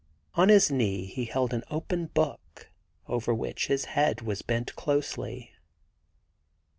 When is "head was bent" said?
3.85-4.75